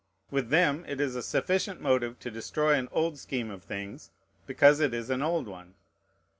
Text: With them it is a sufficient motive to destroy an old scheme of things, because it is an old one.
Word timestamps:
With 0.31 0.49
them 0.49 0.83
it 0.87 0.99
is 0.99 1.15
a 1.15 1.21
sufficient 1.21 1.79
motive 1.79 2.19
to 2.21 2.31
destroy 2.31 2.73
an 2.73 2.89
old 2.91 3.19
scheme 3.19 3.51
of 3.51 3.61
things, 3.63 4.09
because 4.47 4.79
it 4.79 4.95
is 4.95 5.11
an 5.11 5.21
old 5.21 5.47
one. 5.47 5.75